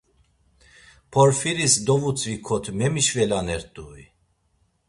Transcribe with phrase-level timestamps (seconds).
[1.11, 4.03] Porfiris dovutzviǩot memişvelanert̆ui?